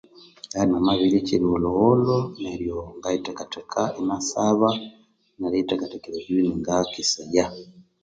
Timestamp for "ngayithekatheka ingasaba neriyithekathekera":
2.97-6.15